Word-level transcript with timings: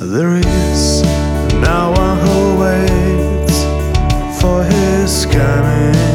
There 0.00 0.36
is 0.36 1.02
now 1.54 1.90
one 1.90 2.18
who 2.18 2.60
waits 2.60 3.64
for 4.40 4.62
his 4.62 5.26
coming. 5.26 6.07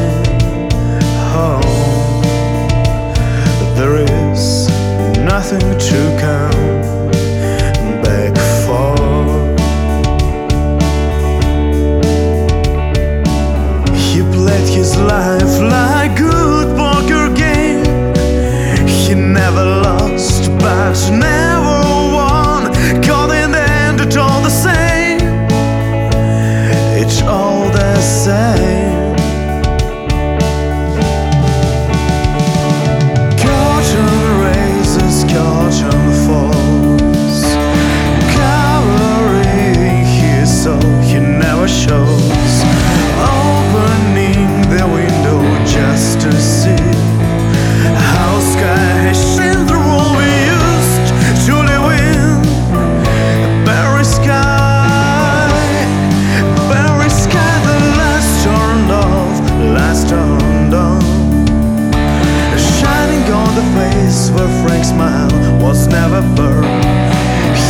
was 65.73 65.87
never 65.87 66.21
burned. 66.35 66.85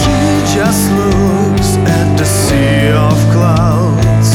He 0.03 0.19
just 0.53 0.91
looks 0.91 1.69
at 1.87 2.17
the 2.17 2.25
sea 2.25 2.91
of 3.07 3.17
clouds. 3.31 4.29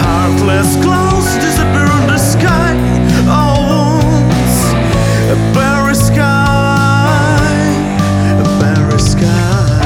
Heartless 0.00 0.70
clouds 0.82 1.30
disappear 1.44 1.90
in 1.98 2.06
the 2.12 2.16
sky. 2.16 2.72
All 3.28 3.60
wounds, 3.70 4.56
a 5.34 5.38
Paris 5.52 6.06
sky, 6.06 7.60
a 8.44 8.46
Paris 8.62 9.12
sky. 9.12 9.82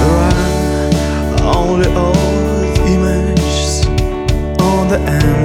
There 0.00 0.18
are 0.26 1.56
only 1.58 1.88
old 2.06 2.78
images 2.96 3.84
on 4.60 4.82
the 4.92 5.00
end. 5.18 5.39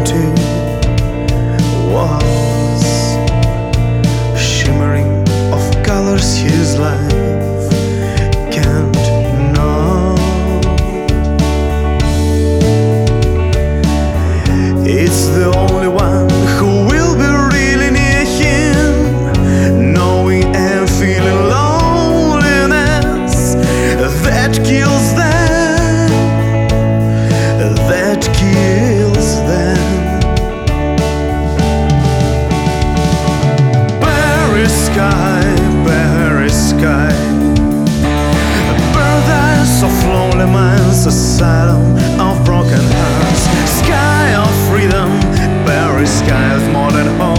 has 46.46 46.62
more 46.72 46.92
than 46.92 47.08
home. 47.20 47.35